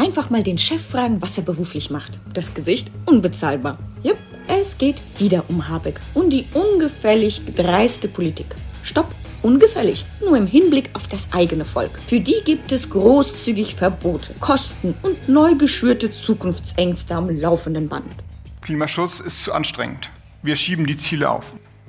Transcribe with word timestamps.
einfach 0.00 0.30
mal 0.30 0.42
den 0.42 0.58
Chef 0.58 0.82
fragen, 0.82 1.20
was 1.20 1.36
er 1.36 1.44
beruflich 1.44 1.90
macht. 1.90 2.18
Das 2.32 2.54
Gesicht 2.54 2.90
unbezahlbar. 3.04 3.78
Jupp, 4.02 4.16
es 4.48 4.78
geht 4.78 5.02
wieder 5.18 5.44
um 5.48 5.68
Habeck 5.68 6.00
und 6.14 6.30
die 6.30 6.46
ungefällig 6.54 7.42
dreiste 7.54 8.08
Politik. 8.08 8.56
Stopp, 8.82 9.14
ungefällig, 9.42 10.06
nur 10.24 10.38
im 10.38 10.46
Hinblick 10.46 10.88
auf 10.94 11.06
das 11.06 11.32
eigene 11.32 11.66
Volk. 11.66 12.00
Für 12.06 12.18
die 12.18 12.40
gibt 12.44 12.72
es 12.72 12.88
großzügig 12.88 13.74
Verbote, 13.74 14.34
Kosten 14.40 14.94
und 15.02 15.28
neu 15.28 15.54
geschürte 15.54 16.10
Zukunftsängste 16.10 17.14
am 17.14 17.28
laufenden 17.28 17.88
Band. 17.88 18.14
Klimaschutz 18.62 19.20
ist 19.20 19.44
zu 19.44 19.52
anstrengend. 19.52 20.10
Wir 20.42 20.56
schieben 20.56 20.86
die 20.86 20.96
Ziele 20.96 21.28
auf. 21.28 21.44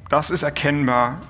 Das 0.10 0.30
ist 0.30 0.44
erkennbar 0.44 1.22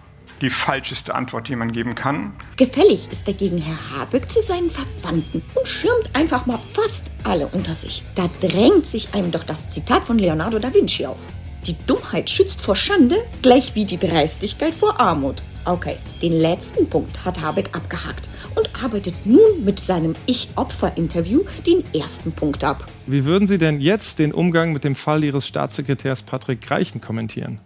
die 0.42 0.50
falscheste 0.50 1.16
Antwort, 1.16 1.48
die 1.48 1.56
man 1.56 1.72
geben 1.72 1.96
kann. 1.96 2.34
Gefällig 2.58 3.10
ist 3.12 3.28
dagegen 3.28 3.58
Herr 3.58 3.78
Habeck 3.92 4.30
zu 4.32 4.42
seinen 4.42 4.70
Verwandten 4.70 5.42
und 5.56 5.68
schirmt 5.68 6.10
einfach 6.14 6.46
mal 6.46 6.60
fast 6.74 7.04
alle 7.24 7.48
unter 7.48 7.76
sich. 7.76 8.04
Da 8.16 8.30
drängt 8.42 8.86
sich 8.86 9.14
einem 9.14 9.32
doch 9.32 9.44
das 9.44 9.70
Zitat 9.70 10.04
von 10.04 10.18
Leonardo 10.18 10.60
da 10.60 10.74
Vinci 10.74 11.06
auf. 11.06 11.28
Die 11.68 11.76
Dummheit 11.86 12.30
schützt 12.30 12.60
vor 12.60 12.76
Schande, 12.76 13.18
gleich 13.44 13.76
wie 13.76 13.86
die 13.86 14.00
Dreistigkeit 14.00 14.74
vor 14.74 15.00
Armut. 15.00 15.44
Okay, 15.64 15.98
den 16.24 16.34
letzten 16.34 16.90
Punkt 16.90 17.24
hat 17.24 17.40
Habeck 17.40 17.76
abgehakt 17.76 18.30
und 18.56 18.84
arbeitet 18.84 19.14
nun 19.26 19.64
mit 19.64 19.80
seinem 19.80 20.16
Ich-Opfer-Interview 20.26 21.44
den 21.68 21.84
ersten 21.94 22.32
Punkt 22.32 22.64
ab. 22.64 22.86
Wie 23.06 23.26
würden 23.26 23.48
Sie 23.48 23.60
denn 23.60 23.80
jetzt 23.80 24.18
den 24.18 24.34
Umgang 24.34 24.74
mit 24.74 24.84
dem 24.84 24.96
Fall 24.96 25.24
Ihres 25.24 25.46
Staatssekretärs 25.46 26.24
Patrick 26.24 26.62
Greichen 26.62 27.00
kommentieren? 27.00 27.60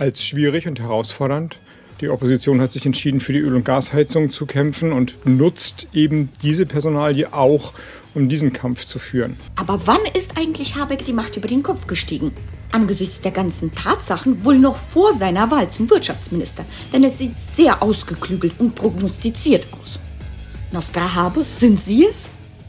Als 0.00 0.24
schwierig 0.24 0.66
und 0.66 0.80
herausfordernd. 0.80 1.58
Die 2.00 2.08
Opposition 2.08 2.62
hat 2.62 2.72
sich 2.72 2.86
entschieden, 2.86 3.20
für 3.20 3.34
die 3.34 3.40
Öl- 3.40 3.54
und 3.54 3.66
Gasheizung 3.66 4.30
zu 4.30 4.46
kämpfen 4.46 4.94
und 4.94 5.26
nutzt 5.26 5.88
eben 5.92 6.30
diese 6.42 6.64
Personalie 6.64 7.34
auch, 7.34 7.74
um 8.14 8.30
diesen 8.30 8.54
Kampf 8.54 8.86
zu 8.86 8.98
führen. 8.98 9.36
Aber 9.56 9.86
wann 9.86 10.00
ist 10.14 10.38
eigentlich 10.38 10.76
Habeck 10.76 11.04
die 11.04 11.12
Macht 11.12 11.36
über 11.36 11.48
den 11.48 11.62
Kopf 11.62 11.86
gestiegen? 11.86 12.32
Angesichts 12.72 13.20
der 13.20 13.32
ganzen 13.32 13.72
Tatsachen 13.72 14.42
wohl 14.42 14.58
noch 14.58 14.76
vor 14.76 15.18
seiner 15.18 15.50
Wahl 15.50 15.68
zum 15.68 15.90
Wirtschaftsminister, 15.90 16.64
denn 16.94 17.04
es 17.04 17.18
sieht 17.18 17.36
sehr 17.38 17.82
ausgeklügelt 17.82 18.54
und 18.58 18.74
prognostiziert 18.74 19.68
aus. 19.74 20.00
Nostradamus, 20.72 21.60
sind 21.60 21.78
Sie 21.78 22.06
es? 22.06 22.22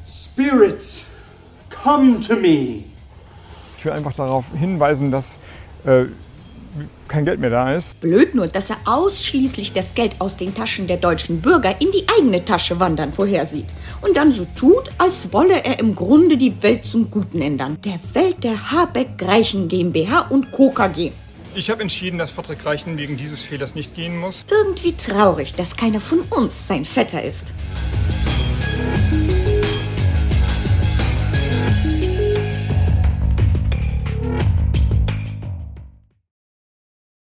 Spirits, 0.06 1.06
come 1.82 2.20
to 2.20 2.36
me. 2.36 2.84
Ich 3.78 3.86
will 3.86 3.94
einfach 3.94 4.16
darauf 4.16 4.44
hinweisen, 4.54 5.12
dass 5.12 5.40
äh, 5.86 6.08
kein 7.08 7.26
Geld 7.26 7.40
mehr 7.40 7.50
da 7.50 7.74
ist. 7.74 8.00
Blöd 8.00 8.36
nur, 8.36 8.48
dass 8.48 8.70
er 8.70 8.78
ausschließlich 8.86 9.74
das 9.74 9.94
Geld 9.94 10.16
aus 10.20 10.38
den 10.38 10.54
Taschen 10.54 10.88
der 10.88 10.98
deutschen 10.98 11.42
Bürger 11.42 11.80
in 11.82 11.92
die 11.92 12.06
eigene 12.18 12.44
Tasche 12.46 12.80
wandern 12.80 13.14
vorhersieht. 13.14 13.74
Und 14.02 14.18
dann 14.18 14.32
so 14.32 14.46
tut, 14.56 14.90
als 14.98 15.32
wolle 15.34 15.64
er 15.64 15.80
im 15.80 15.96
Grunde 15.96 16.38
die 16.38 16.62
Welt 16.62 16.86
zum 16.86 17.12
Guten 17.12 17.42
ändern. 17.42 17.78
Der 17.84 18.00
Welt 18.14 18.44
der 18.44 18.72
Habeck-Greichen 18.72 19.68
GmbH 19.68 20.22
und 20.30 20.52
Co. 20.52 20.72
KG. 20.72 21.12
Ich 21.54 21.70
habe 21.70 21.82
entschieden, 21.82 22.18
dass 22.18 22.32
Patrick 22.32 22.66
Reichen 22.66 22.98
wegen 22.98 23.18
dieses 23.18 23.42
Fehlers 23.42 23.76
nicht 23.76 23.94
gehen 23.94 24.18
muss. 24.18 24.46
Irgendwie 24.50 24.94
traurig, 24.94 25.54
dass 25.54 25.76
keiner 25.76 26.00
von 26.00 26.22
uns 26.30 26.68
sein 26.68 26.86
Vetter 26.86 27.22
ist. 27.22 27.46